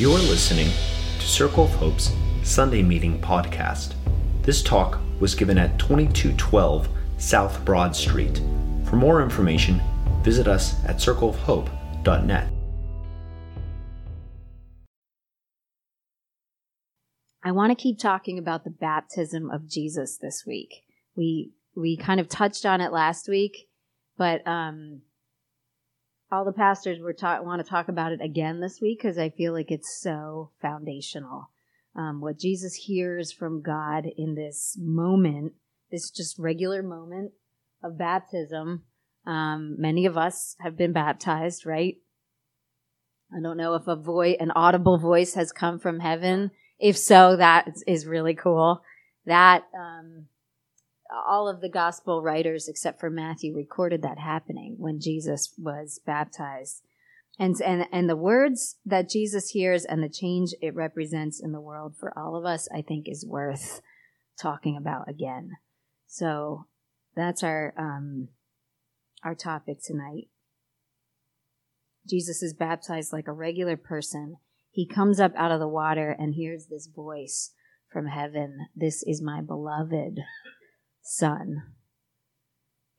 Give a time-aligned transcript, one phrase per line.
[0.00, 0.70] You're listening
[1.18, 2.10] to Circle of Hope's
[2.42, 3.92] Sunday Meeting podcast.
[4.40, 6.88] This talk was given at 2212
[7.18, 8.40] South Broad Street.
[8.86, 9.78] For more information,
[10.22, 12.50] visit us at circleofhope.net.
[17.44, 20.82] I want to keep talking about the baptism of Jesus this week.
[21.14, 23.68] We we kind of touched on it last week,
[24.16, 25.02] but um,
[26.32, 29.30] all the pastors were ta- want to talk about it again this week because I
[29.30, 31.50] feel like it's so foundational.
[31.96, 35.54] Um, what Jesus hears from God in this moment,
[35.90, 37.32] this just regular moment
[37.82, 38.84] of baptism.
[39.26, 41.96] Um, many of us have been baptized, right?
[43.36, 46.52] I don't know if a voice, an audible voice, has come from heaven.
[46.78, 48.82] If so, that is really cool.
[49.26, 50.26] That um,
[51.26, 56.82] all of the gospel writers except for Matthew recorded that happening when Jesus was baptized.
[57.38, 61.60] And, and, and the words that Jesus hears and the change it represents in the
[61.60, 63.80] world for all of us, I think is worth
[64.40, 65.52] talking about again.
[66.06, 66.66] So
[67.16, 68.28] that's our, um,
[69.24, 70.28] our topic tonight.
[72.08, 74.36] Jesus is baptized like a regular person.
[74.70, 77.52] He comes up out of the water and hears this voice
[77.92, 78.66] from heaven.
[78.74, 80.20] This is my beloved
[81.02, 81.62] Son,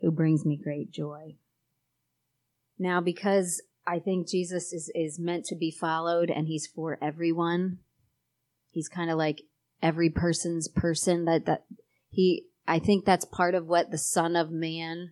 [0.01, 1.35] who brings me great joy.
[2.77, 7.79] Now, because I think Jesus is, is meant to be followed and he's for everyone,
[8.71, 9.41] he's kind of like
[9.81, 11.65] every person's person that, that
[12.09, 15.11] he, I think that's part of what the Son of Man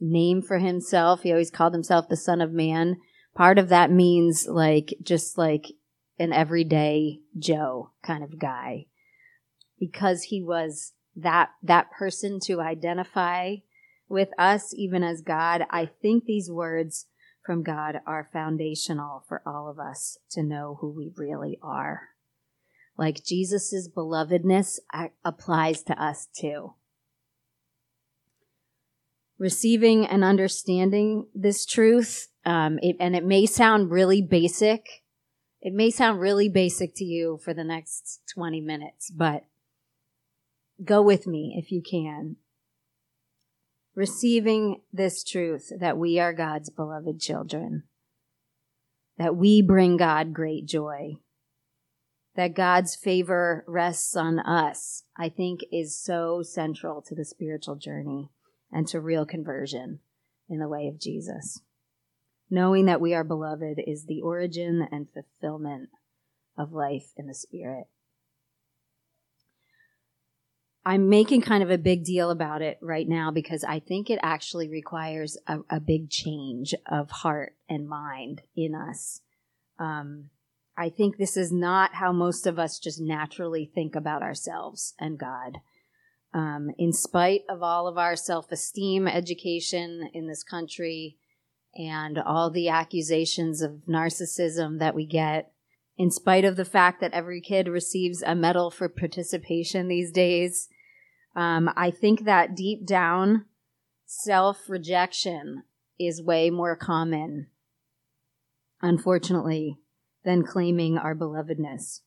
[0.00, 1.22] name for himself.
[1.22, 2.98] He always called himself the Son of Man.
[3.34, 5.66] Part of that means like, just like
[6.18, 8.86] an everyday Joe kind of guy
[9.78, 13.56] because he was that that person to identify
[14.08, 17.06] with us even as God, I think these words
[17.44, 22.08] from God are foundational for all of us to know who we really are.
[22.96, 24.78] Like Jesus's belovedness
[25.24, 26.74] applies to us too.
[29.38, 34.84] Receiving and understanding this truth, um, it, and it may sound really basic.
[35.60, 39.44] It may sound really basic to you for the next 20 minutes, but
[40.84, 42.36] Go with me if you can.
[43.94, 47.82] Receiving this truth that we are God's beloved children,
[49.16, 51.16] that we bring God great joy,
[52.36, 58.30] that God's favor rests on us, I think is so central to the spiritual journey
[58.70, 59.98] and to real conversion
[60.48, 61.60] in the way of Jesus.
[62.48, 65.88] Knowing that we are beloved is the origin and fulfillment
[66.56, 67.88] of life in the Spirit.
[70.88, 74.18] I'm making kind of a big deal about it right now because I think it
[74.22, 79.20] actually requires a, a big change of heart and mind in us.
[79.78, 80.30] Um,
[80.78, 85.18] I think this is not how most of us just naturally think about ourselves and
[85.18, 85.58] God.
[86.32, 91.18] Um, in spite of all of our self esteem education in this country
[91.74, 95.52] and all the accusations of narcissism that we get,
[95.98, 100.70] in spite of the fact that every kid receives a medal for participation these days,
[101.38, 103.44] um, I think that deep down,
[104.06, 105.62] self rejection
[105.96, 107.46] is way more common,
[108.82, 109.78] unfortunately,
[110.24, 112.00] than claiming our belovedness.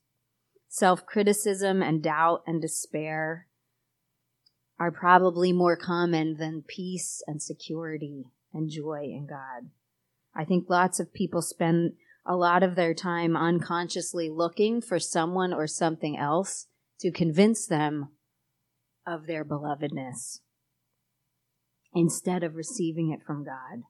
[0.68, 3.46] Self criticism and doubt and despair
[4.78, 9.70] are probably more common than peace and security and joy in God.
[10.34, 11.92] I think lots of people spend
[12.26, 16.66] a lot of their time unconsciously looking for someone or something else
[17.00, 18.10] to convince them
[19.06, 20.40] of their belovedness
[21.94, 23.82] instead of receiving it from God.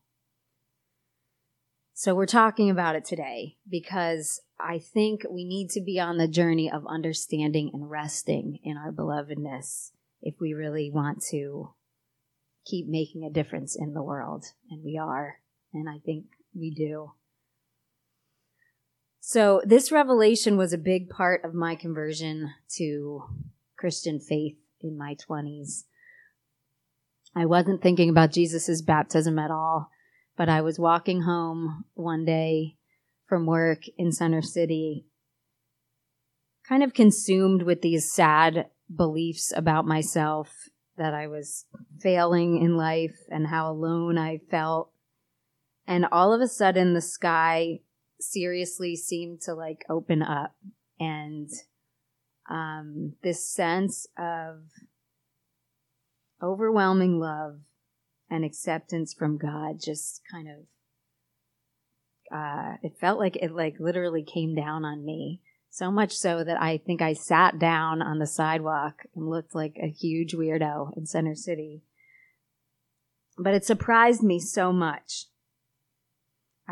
[1.94, 6.26] So we're talking about it today because I think we need to be on the
[6.26, 11.74] journey of understanding and resting in our belovedness if we really want to
[12.64, 14.46] keep making a difference in the world.
[14.70, 15.36] And we are.
[15.72, 16.24] And I think
[16.54, 17.12] we do.
[19.20, 23.22] So this revelation was a big part of my conversion to
[23.76, 25.84] Christian faith in my 20s.
[27.34, 29.90] I wasn't thinking about Jesus' baptism at all,
[30.36, 32.76] but I was walking home one day
[33.26, 35.06] from work in Center City,
[36.68, 40.50] kind of consumed with these sad beliefs about myself
[40.98, 41.64] that I was
[42.00, 44.92] failing in life and how alone I felt.
[45.86, 47.80] And all of a sudden, the sky
[48.20, 50.54] seriously seemed to like open up
[51.00, 51.48] and
[52.52, 54.64] um, this sense of
[56.42, 57.60] overwhelming love
[58.28, 60.56] and acceptance from God just kind of
[62.34, 65.40] uh, it felt like it like literally came down on me.
[65.70, 69.76] So much so that I think I sat down on the sidewalk and looked like
[69.82, 71.82] a huge weirdo in Center City.
[73.38, 75.26] But it surprised me so much.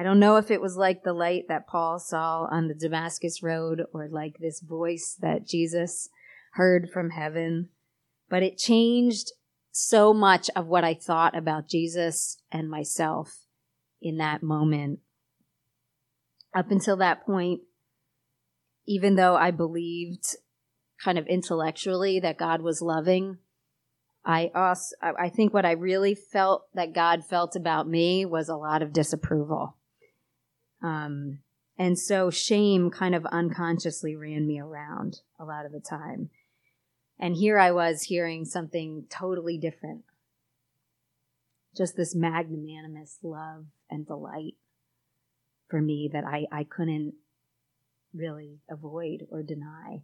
[0.00, 3.42] I don't know if it was like the light that Paul saw on the Damascus
[3.42, 6.08] Road or like this voice that Jesus
[6.54, 7.68] heard from heaven,
[8.30, 9.32] but it changed
[9.72, 13.40] so much of what I thought about Jesus and myself
[14.00, 15.00] in that moment.
[16.56, 17.60] Up until that point,
[18.86, 20.34] even though I believed
[21.04, 23.36] kind of intellectually that God was loving,
[24.24, 28.56] I also, I think what I really felt that God felt about me was a
[28.56, 29.76] lot of disapproval.
[30.82, 31.40] Um,
[31.78, 36.30] and so shame kind of unconsciously ran me around a lot of the time.
[37.18, 40.04] And here I was hearing something totally different.
[41.76, 44.54] Just this magnanimous love and delight
[45.68, 47.14] for me that I, I couldn't
[48.12, 50.02] really avoid or deny.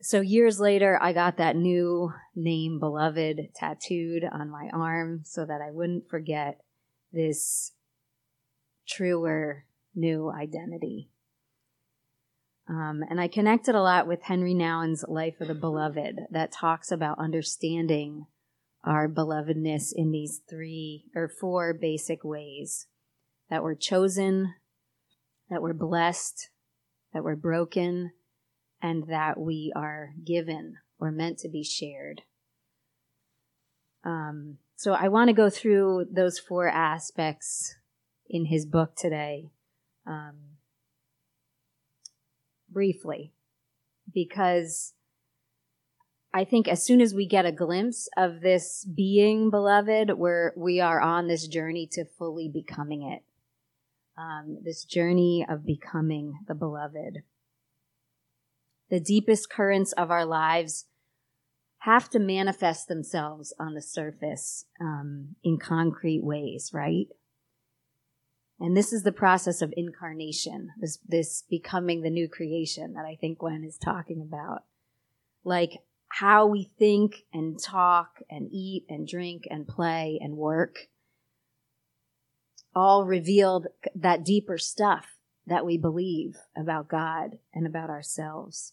[0.00, 5.60] So years later, I got that new name, Beloved, tattooed on my arm so that
[5.60, 6.60] I wouldn't forget
[7.12, 7.72] this
[8.86, 9.64] truer
[9.94, 11.10] new identity.
[12.68, 16.92] Um, and I connected a lot with Henry Nouwen's Life of the Beloved that talks
[16.92, 18.26] about understanding
[18.84, 22.86] our belovedness in these three or four basic ways
[23.50, 24.54] that we're chosen,
[25.48, 26.50] that we're blessed,
[27.12, 28.12] that we're broken,
[28.82, 32.22] and that we are given or meant to be shared.
[34.04, 37.74] Um, so I want to go through those four aspects
[38.30, 39.50] in his book today.
[40.06, 40.36] Um,
[42.70, 43.32] briefly
[44.14, 44.94] because
[46.32, 50.78] I think as soon as we get a glimpse of this being beloved, we're, we
[50.78, 53.24] are on this journey to fully becoming it.
[54.16, 57.22] Um, this journey of becoming the beloved.
[58.90, 60.86] The deepest currents of our lives
[61.80, 67.06] have to manifest themselves on the surface um, in concrete ways, right?
[68.60, 73.16] And this is the process of incarnation, this, this becoming the new creation that I
[73.20, 74.64] think Gwen is talking about.
[75.44, 75.78] Like
[76.08, 80.88] how we think and talk and eat and drink and play and work
[82.74, 85.16] all revealed that deeper stuff
[85.46, 88.72] that we believe about God and about ourselves.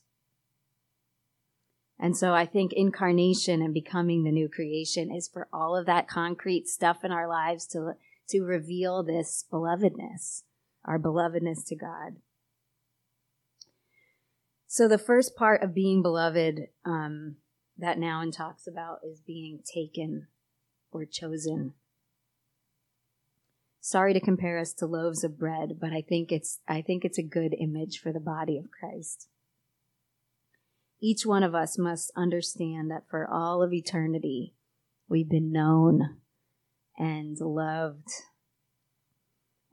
[2.00, 6.07] And so I think incarnation and becoming the new creation is for all of that
[6.07, 7.94] concrete stuff in our lives to
[8.30, 10.44] to reveal this belovedness,
[10.83, 12.15] our belovedness to God.
[14.68, 17.36] So the first part of being beloved um,
[17.77, 20.27] that Nouwen talks about is being taken
[20.92, 21.74] or chosen.
[23.80, 27.19] Sorry to compare us to loaves of bread, but I think it's I think it's
[27.19, 29.27] a good image for the body of Christ.
[31.01, 34.53] Each one of us must understand that for all of eternity,
[35.07, 36.18] we've been known
[36.97, 38.09] and loved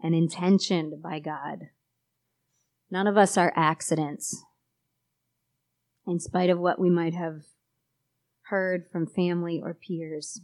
[0.02, 1.68] and intentioned by God.
[2.90, 4.44] None of us are accidents.
[6.06, 7.42] In spite of what we might have
[8.46, 10.40] heard from family or peers,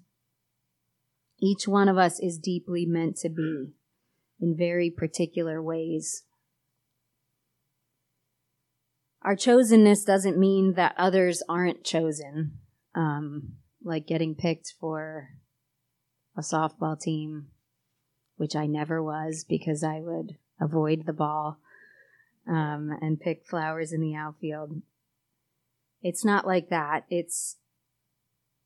[1.41, 3.73] each one of us is deeply meant to be
[4.41, 6.25] in very particular ways.
[9.23, 12.59] Our chosenness doesn't mean that others aren't chosen,
[12.95, 15.31] um, like getting picked for
[16.37, 17.49] a softball team,
[18.37, 21.59] which I never was because I would avoid the ball
[22.49, 24.83] um, and pick flowers in the outfield.
[26.01, 27.05] It's not like that.
[27.11, 27.57] It's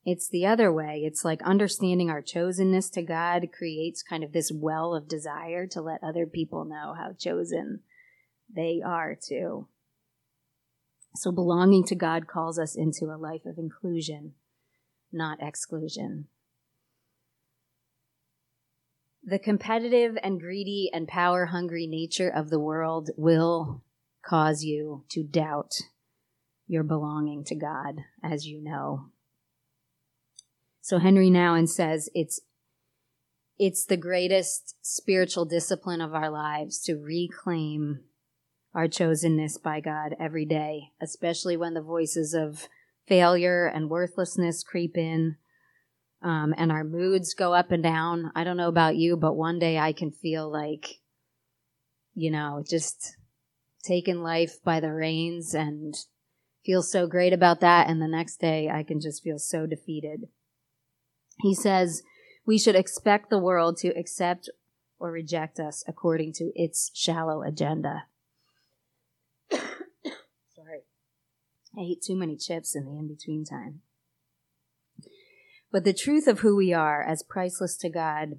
[0.04, 1.02] it's the other way.
[1.04, 5.80] It's like understanding our chosenness to God creates kind of this well of desire to
[5.80, 7.80] let other people know how chosen
[8.54, 9.68] they are too.
[11.14, 14.32] So belonging to God calls us into a life of inclusion,
[15.12, 16.26] not exclusion.
[19.22, 23.82] The competitive and greedy and power hungry nature of the world will
[24.24, 25.74] cause you to doubt
[26.66, 29.10] your belonging to God, as you know.
[30.80, 32.40] So Henry Nouwen says it's
[33.58, 38.00] it's the greatest spiritual discipline of our lives to reclaim
[38.74, 42.68] our chosenness by God every day, especially when the voices of
[43.06, 45.36] failure and worthlessness creep in
[46.22, 48.30] um, and our moods go up and down.
[48.34, 51.00] I don't know about you, but one day I can feel like,
[52.14, 53.16] you know, just
[53.82, 55.94] taking life by the reins and
[56.64, 57.88] feel so great about that.
[57.88, 60.28] And the next day I can just feel so defeated.
[61.40, 62.02] He says
[62.46, 64.48] we should expect the world to accept
[64.98, 68.04] or reject us according to its shallow agenda.
[69.50, 70.82] Sorry.
[71.76, 73.80] I ate too many chips in the in between time.
[75.70, 78.32] But the truth of who we are as priceless to God,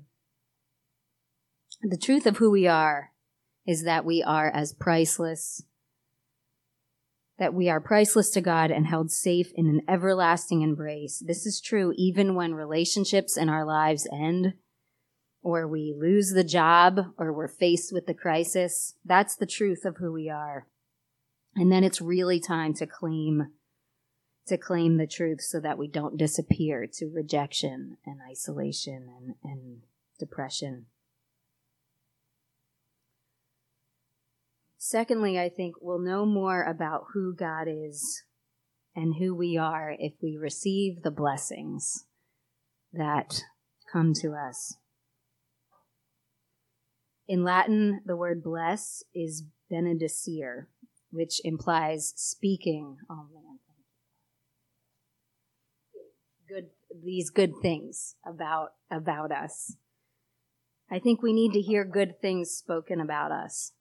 [1.82, 3.12] the truth of who we are
[3.66, 5.64] is that we are as priceless,
[7.40, 11.24] that we are priceless to God and held safe in an everlasting embrace.
[11.26, 14.54] This is true even when relationships in our lives end
[15.42, 18.94] or we lose the job or we're faced with the crisis.
[19.04, 20.68] That's the truth of who we are.
[21.56, 23.52] And then it's really time to claim
[24.46, 29.84] to claim the truth so that we don't disappear to rejection and isolation and, and
[30.20, 30.88] depression.
[34.78, 38.24] Secondly, I think we'll know more about who God is
[38.94, 42.06] and who we are if we receive the blessings
[42.92, 43.44] that
[43.92, 44.76] come to us.
[47.28, 50.68] In Latin, the word bless is benedicere,
[51.14, 52.98] which implies speaking.
[56.50, 56.70] Good
[57.04, 59.76] these good things about about us.
[60.90, 63.72] I think we need to hear good things spoken about us.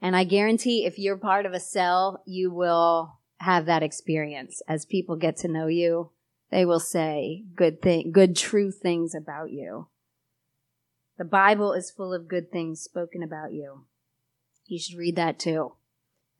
[0.00, 4.62] And I guarantee if you're part of a cell, you will have that experience.
[4.66, 6.10] As people get to know you,
[6.50, 9.88] they will say good thing, good true things about you.
[11.18, 13.86] The Bible is full of good things spoken about you.
[14.66, 15.74] You should read that too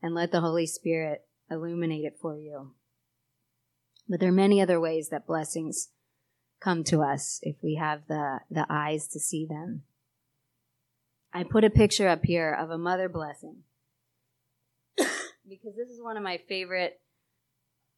[0.03, 2.73] and let the Holy Spirit illuminate it for you.
[4.07, 5.89] But there are many other ways that blessings
[6.61, 9.83] come to us if we have the, the eyes to see them.
[11.33, 13.63] I put a picture up here of a mother blessing
[14.97, 16.99] because this is one of my favorite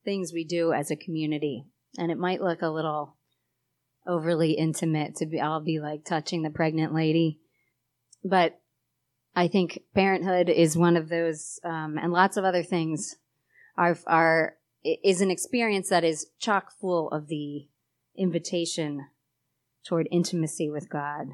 [0.05, 1.65] things we do as a community.
[1.97, 3.15] And it might look a little
[4.07, 7.39] overly intimate to be I'll be like touching the pregnant lady.
[8.23, 8.59] But
[9.35, 13.17] I think parenthood is one of those um, and lots of other things
[13.77, 17.67] are are is an experience that is chock full of the
[18.17, 19.07] invitation
[19.85, 21.27] toward intimacy with God.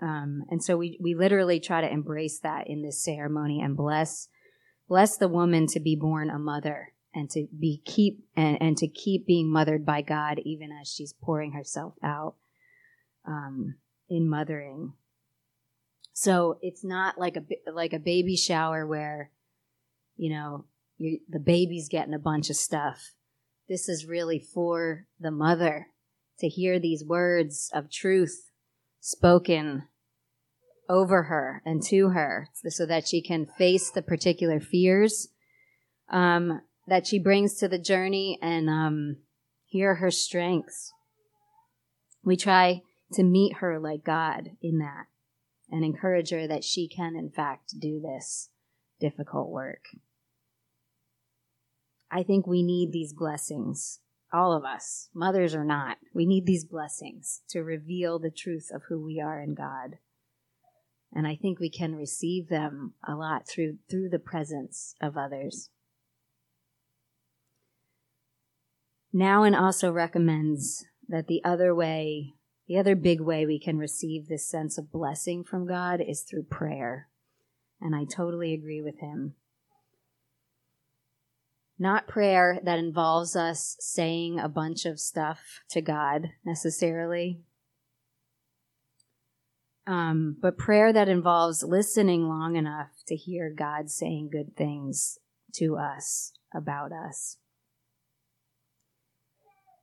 [0.00, 4.28] Um, and so we, we literally try to embrace that in this ceremony and bless
[4.88, 8.88] bless the woman to be born a mother and to be keep and, and to
[8.88, 12.34] keep being mothered by God even as she's pouring herself out
[13.26, 13.76] um,
[14.08, 14.92] in mothering.
[16.18, 19.32] So it's not like a like a baby shower where,
[20.16, 20.64] you know,
[20.98, 23.12] the baby's getting a bunch of stuff.
[23.68, 25.88] This is really for the mother
[26.38, 28.50] to hear these words of truth
[28.98, 29.88] spoken
[30.88, 35.28] over her and to her so that she can face the particular fears
[36.08, 39.16] um, that she brings to the journey and um,
[39.66, 40.94] hear her strengths.
[42.24, 42.80] We try
[43.12, 45.08] to meet her like God in that
[45.70, 48.50] and encourage her that she can, in fact, do this
[49.00, 49.84] difficult work.
[52.10, 54.00] I think we need these blessings,
[54.32, 55.98] all of us, mothers or not.
[56.14, 59.98] We need these blessings to reveal the truth of who we are in God.
[61.12, 65.70] And I think we can receive them a lot through through the presence of others.
[69.14, 72.34] Nouwen also recommends that the other way,
[72.66, 76.44] the other big way we can receive this sense of blessing from God is through
[76.44, 77.08] prayer.
[77.80, 79.34] And I totally agree with him.
[81.78, 87.40] Not prayer that involves us saying a bunch of stuff to God necessarily,
[89.86, 95.18] um, but prayer that involves listening long enough to hear God saying good things
[95.54, 97.36] to us about us.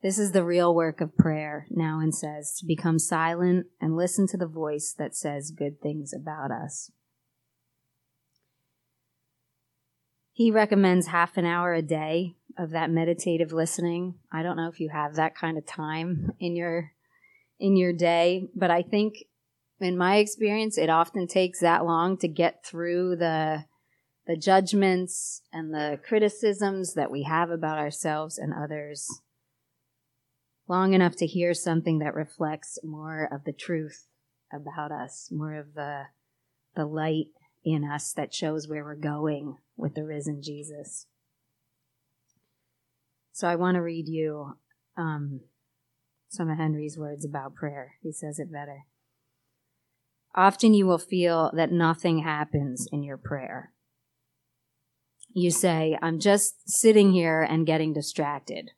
[0.04, 4.38] This is the real work of prayer, Nouwen says, to become silent and listen to
[4.38, 6.92] the voice that says good things about us.
[10.34, 14.16] He recommends half an hour a day of that meditative listening.
[14.30, 16.92] I don't know if you have that kind of time in your
[17.58, 19.14] in your day, but I think
[19.80, 23.64] in my experience it often takes that long to get through the
[24.28, 29.08] the judgments and the criticisms that we have about ourselves and others
[30.74, 34.08] long enough to hear something that reflects more of the truth
[34.52, 36.06] about us, more of the
[36.76, 37.28] the light
[37.64, 41.06] in us that shows where we're going with the risen Jesus.
[43.34, 44.58] So I want to read you
[44.98, 45.42] um,
[46.28, 47.92] some of Henry's words about prayer.
[48.02, 48.86] He says it better.
[50.34, 53.72] Often you will feel that nothing happens in your prayer.
[55.36, 58.72] You say, I'm just sitting here and getting distracted.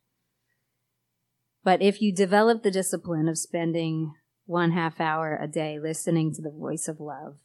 [1.65, 4.13] But if you develop the discipline of spending
[4.45, 7.37] one half hour a day listening to the voice of love.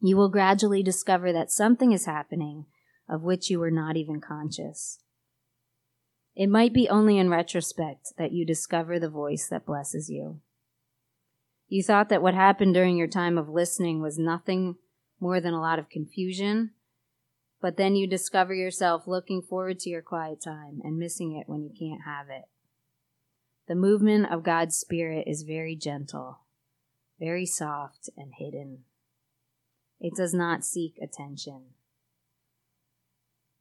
[0.00, 2.66] You will gradually discover that something is happening
[3.08, 4.98] of which you were not even conscious.
[6.34, 10.40] It might be only in retrospect that you discover the voice that blesses you.
[11.68, 14.76] You thought that what happened during your time of listening was nothing
[15.18, 16.72] more than a lot of confusion,
[17.62, 21.62] but then you discover yourself looking forward to your quiet time and missing it when
[21.62, 22.44] you can't have it.
[23.68, 26.40] The movement of God's Spirit is very gentle,
[27.18, 28.84] very soft and hidden.
[30.00, 31.62] It does not seek attention.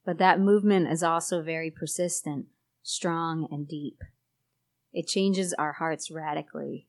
[0.06, 2.46] But that movement is also very persistent,
[2.84, 4.04] strong, and deep.
[4.94, 6.88] It changes our hearts radically.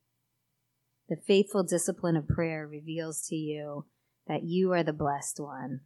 [1.09, 3.87] The faithful discipline of prayer reveals to you
[4.27, 5.81] that you are the blessed one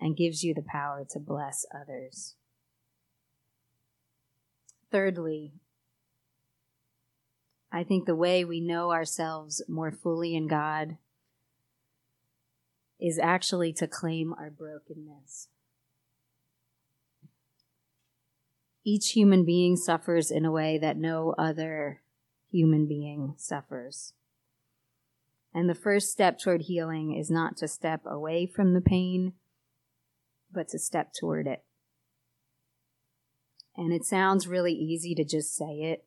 [0.00, 2.34] and gives you the power to bless others.
[4.90, 5.52] Thirdly,
[7.74, 10.98] I think the way we know ourselves more fully in God
[13.00, 15.48] is actually to claim our brokenness.
[18.84, 22.02] Each human being suffers in a way that no other
[22.50, 24.12] human being suffers.
[25.54, 29.32] And the first step toward healing is not to step away from the pain,
[30.52, 31.64] but to step toward it.
[33.76, 36.04] And it sounds really easy to just say it,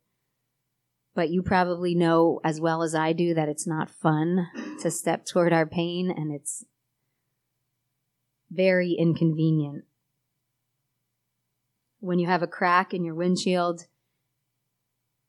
[1.16, 4.48] but you probably know as well as I do that it's not fun
[4.82, 6.66] to step toward our pain and it's
[8.52, 9.86] very inconvenient.
[12.00, 13.88] When you have a crack in your windshield,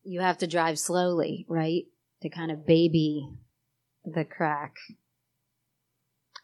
[0.03, 1.85] you have to drive slowly, right?
[2.23, 3.31] To kind of baby
[4.05, 4.75] the crack.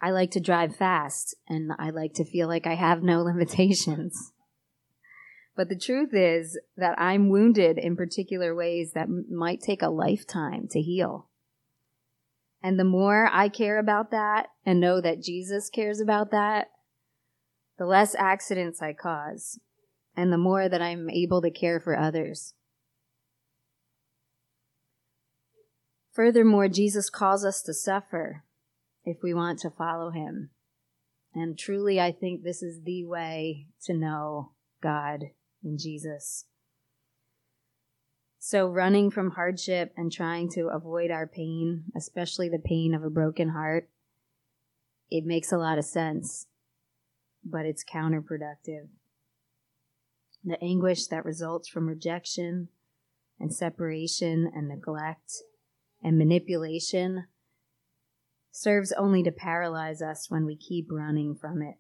[0.01, 4.32] I like to drive fast and I like to feel like I have no limitations.
[5.55, 9.91] But the truth is that I'm wounded in particular ways that m- might take a
[9.91, 11.29] lifetime to heal.
[12.63, 16.69] And the more I care about that and know that Jesus cares about that,
[17.77, 19.59] the less accidents I cause
[20.17, 22.55] and the more that I'm able to care for others.
[26.13, 28.45] Furthermore, Jesus calls us to suffer
[29.05, 30.51] if we want to follow him.
[31.35, 35.31] And truly, I think this is the way to know God
[35.65, 36.47] in Jesus.
[38.39, 43.11] So, running from hardship and trying to avoid our pain, especially the pain of a
[43.11, 43.89] broken heart,
[45.11, 46.47] it makes a lot of sense,
[47.45, 48.89] but it's counterproductive.
[50.45, 52.69] The anguish that results from rejection
[53.39, 55.35] and separation and neglect
[56.03, 57.27] and manipulation
[58.51, 61.77] serves only to paralyze us when we keep running from it.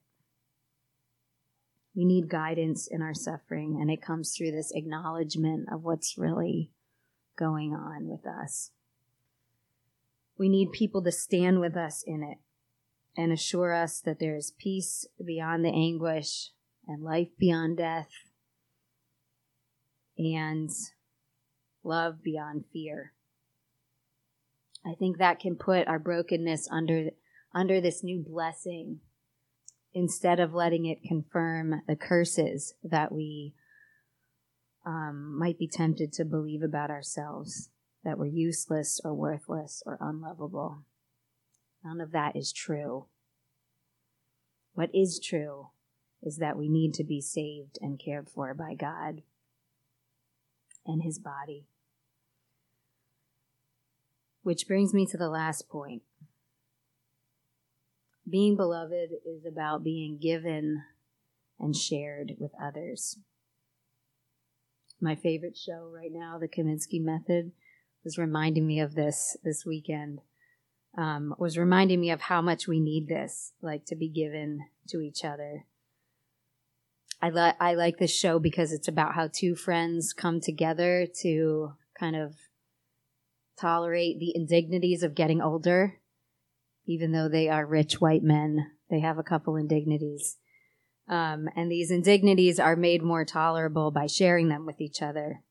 [1.95, 6.71] We need guidance in our suffering, and it comes through this acknowledgement of what's really
[7.37, 8.71] going on with us.
[10.39, 12.39] We need people to stand with us in it
[13.17, 16.51] and assure us that there is peace beyond the anguish
[16.89, 18.11] and life beyond death
[20.17, 20.71] and
[21.85, 23.13] love beyond fear.
[24.85, 27.11] I think that can put our brokenness under
[27.55, 29.01] under this new blessing
[29.95, 33.55] instead of letting it confirm the curses that we
[34.87, 37.71] um, might be tempted to believe about ourselves
[38.05, 40.79] that we're useless or worthless or unlovable.
[41.85, 43.07] None of that is true.
[44.75, 45.69] What is true
[46.23, 49.23] is that we need to be saved and cared for by God
[50.87, 51.67] and His body.
[54.43, 56.03] Which brings me to the last point
[58.29, 60.83] being beloved is about being given
[61.59, 63.19] and shared with others.
[65.01, 67.53] My favorite show right now, The Kominsky Method,
[68.05, 70.21] was reminding me of this this weekend.
[70.97, 75.01] Um, was reminding me of how much we need this, like to be given to
[75.01, 75.65] each other.
[77.21, 81.73] I, li- I like this show because it's about how two friends come together to
[81.99, 82.35] kind of
[83.59, 86.02] tolerate the indignities of getting older
[86.87, 88.71] even though they are rich white men.
[88.91, 90.39] They have a couple indignities.
[91.09, 95.43] Um, and these indignities are made more tolerable by sharing them with each other.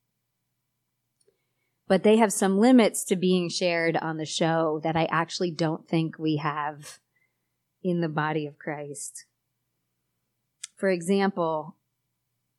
[1.87, 5.87] But they have some limits to being shared on the show that I actually don't
[5.87, 6.99] think we have
[7.83, 9.25] in the body of Christ.
[10.77, 11.75] For example,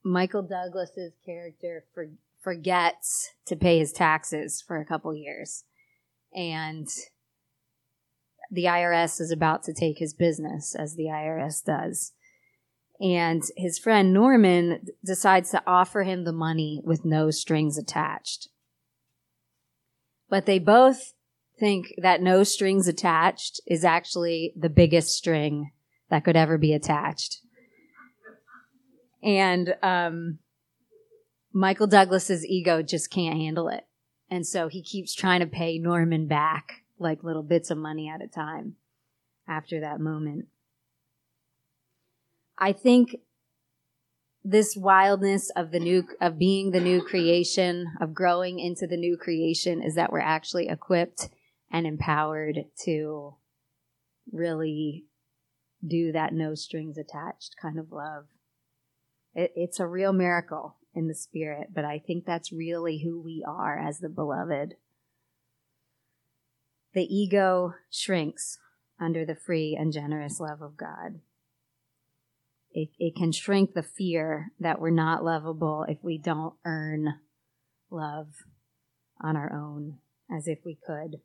[0.05, 5.65] Michael Douglas's character for, forgets to pay his taxes for a couple years.
[6.35, 6.89] And
[8.53, 12.13] the IRS is about to take his business, as the IRS does.
[13.01, 18.49] And his friend Norman decides to offer him the money with no strings attached.
[20.29, 21.15] But they both
[21.59, 25.73] think that no strings attached is actually the biggest string
[26.11, 27.39] that could ever be attached.
[29.23, 30.41] And um,
[31.55, 33.87] Michael Douglas's ego just can't handle it.
[34.31, 38.23] And so he keeps trying to pay Norman back like little bits of money at
[38.23, 38.77] a time
[39.49, 40.47] after that moment.
[42.59, 43.17] I think
[44.45, 49.17] this wildness of the new of being the new creation, of growing into the new
[49.17, 51.29] creation is that we're actually equipped
[51.71, 53.35] and empowered to
[54.31, 55.07] really
[55.87, 58.27] do that no strings attached kind of love.
[59.35, 63.45] It, it's a real miracle in the spirit, but I think that's really who we
[63.47, 64.75] are as the beloved.
[66.95, 68.59] The ego shrinks
[69.01, 71.21] under the free and generous love of God.
[72.73, 77.15] It, it can shrink the fear that we're not lovable if we don't earn
[77.91, 78.29] love
[79.21, 79.99] on our own
[80.31, 81.21] as if we could.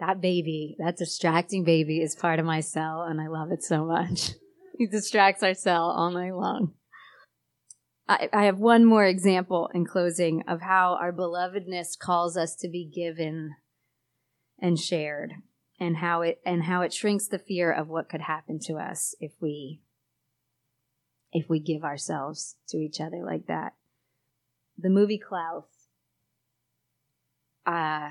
[0.00, 3.84] That baby, that distracting baby, is part of my cell, and I love it so
[3.84, 4.30] much.
[4.78, 6.72] he distracts our cell all night long.
[8.08, 12.68] I, I have one more example in closing of how our belovedness calls us to
[12.68, 13.54] be given
[14.58, 15.34] and shared
[15.78, 19.14] and how it and how it shrinks the fear of what could happen to us
[19.20, 19.82] if we
[21.32, 23.74] if we give ourselves to each other like that.
[24.78, 25.64] The movie Klaus.
[27.66, 28.10] Uh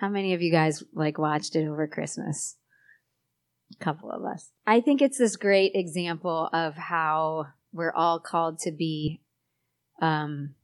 [0.00, 2.56] how many of you guys like watched it over Christmas?
[3.80, 4.50] A couple of us.
[4.66, 9.20] I think it's this great example of how we're all called to be
[10.00, 10.54] um,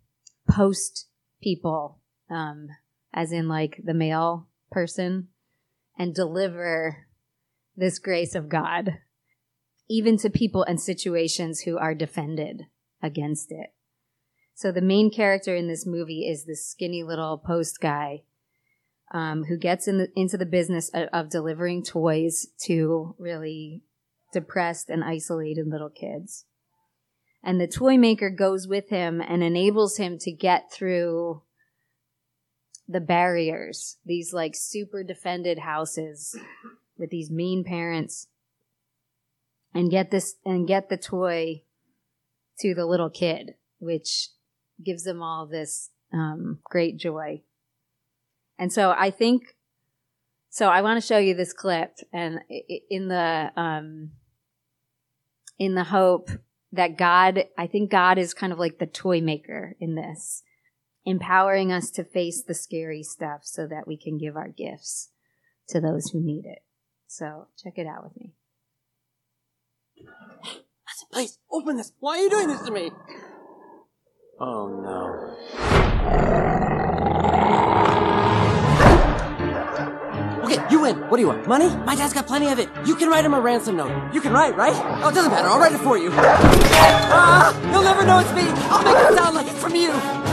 [0.49, 1.07] post
[1.43, 2.69] people, um,
[3.13, 5.29] as in like the male person,
[5.99, 7.07] and deliver
[7.77, 8.99] this grace of God,
[9.89, 12.67] even to people and situations who are defended
[13.03, 13.73] against it.
[14.55, 18.23] So the main character in this movie is this skinny little post guy
[19.13, 23.83] um, who gets in the, into the business of, of delivering toys to really
[24.33, 26.45] depressed and isolated little kids.
[27.43, 31.43] And the toy maker goes with him and enables him to get through
[32.87, 36.37] the barriers, these like super defended houses
[36.99, 38.27] with these mean parents
[39.73, 41.63] and get this and get the toy
[42.59, 44.31] to the little kid, which
[44.85, 47.43] gives them all this um, great joy.
[48.59, 49.55] And so I think,
[50.51, 52.41] so I want to show you this clip and
[52.91, 54.11] in the, um,
[55.59, 56.29] in the hope
[56.73, 60.43] that God, I think God is kind of like the toy maker in this,
[61.05, 65.11] empowering us to face the scary stuff so that we can give our gifts
[65.69, 66.61] to those who need it.
[67.07, 68.35] So check it out with me.
[69.97, 71.93] Listen, please, open this.
[71.99, 72.91] Why are you doing this to me?
[74.41, 75.37] Oh no.
[80.51, 80.97] Okay, you win.
[81.09, 81.47] What do you want?
[81.47, 81.69] Money?
[81.87, 82.69] My dad's got plenty of it.
[82.85, 84.13] You can write him a ransom note.
[84.13, 84.75] You can write, right?
[85.01, 85.47] Oh, it doesn't matter.
[85.47, 86.11] I'll write it for you.
[86.13, 88.43] Ah, he'll never know it's me.
[88.67, 89.91] I'll make it sound like it's from you.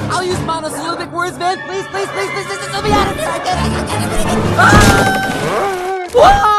[0.10, 1.60] I'll use monosyllabic words, man.
[1.68, 3.28] Please, please, please, please, please, let me out of here.
[3.28, 4.42] I can't, I can't, I can't.
[4.58, 6.10] Ah!
[6.14, 6.57] Why?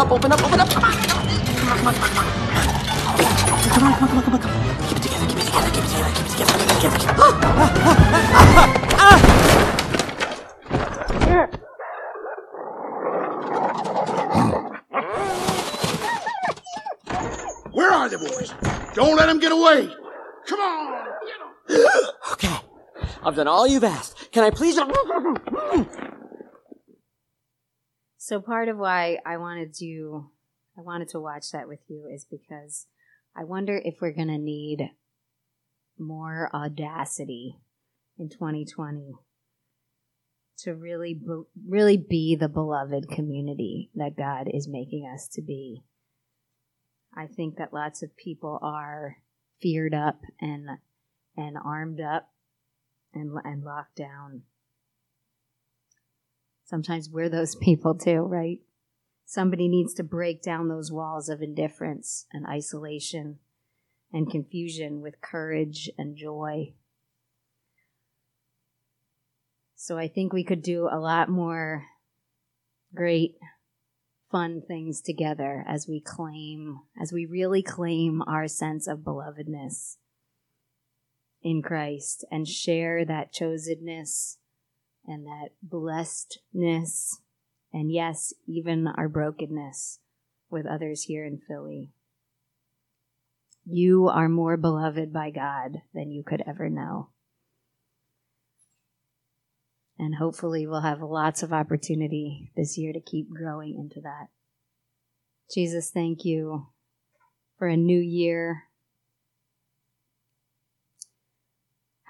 [0.00, 0.68] Up, open up, open up.
[0.70, 2.40] Come on, come on, come on, come on, come on.
[3.68, 4.56] Come on, come on, come on, come on.
[4.88, 7.20] Keep it together, keep it together, keep it together, keep it together, keep it together.
[7.20, 7.36] Ah,
[8.40, 9.18] ah, ah.
[17.72, 18.54] Where are the boys?
[18.94, 19.94] Don't let them get away.
[20.46, 21.08] Come on.
[22.32, 22.56] Okay.
[23.22, 24.32] I've done all you've asked.
[24.32, 24.78] Can I please?
[28.30, 30.30] So part of why I wanted to
[30.78, 32.86] I wanted to watch that with you is because
[33.36, 34.88] I wonder if we're going to need
[35.98, 37.56] more audacity
[38.16, 39.14] in 2020
[40.58, 45.82] to really be, really be the beloved community that God is making us to be.
[47.12, 49.16] I think that lots of people are
[49.60, 50.68] feared up and
[51.36, 52.30] and armed up
[53.12, 54.42] and and locked down.
[56.70, 58.60] Sometimes we're those people too, right?
[59.24, 63.40] Somebody needs to break down those walls of indifference and isolation
[64.12, 66.74] and confusion with courage and joy.
[69.74, 71.86] So I think we could do a lot more
[72.94, 73.34] great,
[74.30, 79.96] fun things together as we claim, as we really claim our sense of belovedness
[81.42, 84.36] in Christ and share that chosenness
[85.06, 87.20] and that blessedness
[87.72, 90.00] and yes, even our brokenness
[90.50, 91.92] with others here in Philly.
[93.64, 97.10] You are more beloved by God than you could ever know.
[99.98, 104.28] And hopefully, we'll have lots of opportunity this year to keep growing into that.
[105.54, 106.68] Jesus, thank you
[107.58, 108.69] for a new year.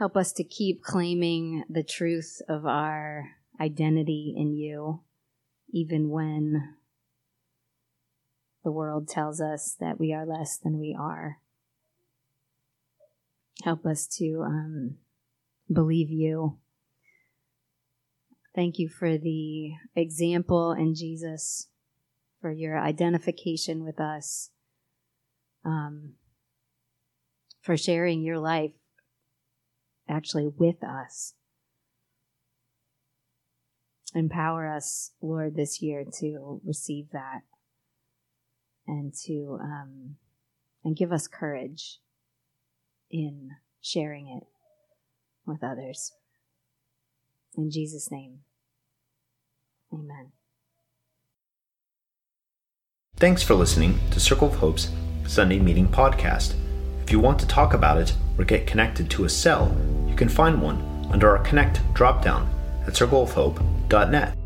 [0.00, 5.02] Help us to keep claiming the truth of our identity in you,
[5.74, 6.74] even when
[8.64, 11.36] the world tells us that we are less than we are.
[13.62, 14.96] Help us to um,
[15.70, 16.56] believe you.
[18.54, 21.68] Thank you for the example in Jesus,
[22.40, 24.48] for your identification with us,
[25.62, 26.14] um,
[27.60, 28.72] for sharing your life
[30.10, 31.34] actually with us.
[34.14, 37.42] Empower us, Lord, this year to receive that
[38.86, 40.16] and to um,
[40.82, 42.00] and give us courage
[43.10, 44.46] in sharing it
[45.46, 46.12] with others.
[47.56, 48.40] In Jesus' name,
[49.92, 50.32] amen.
[53.16, 54.90] Thanks for listening to Circle of Hope's
[55.26, 56.54] Sunday Meeting Podcast.
[57.02, 59.76] If you want to talk about it or get connected to a cell,
[60.20, 62.46] you can find one under our Connect dropdown
[62.86, 64.39] at circleofhope.net.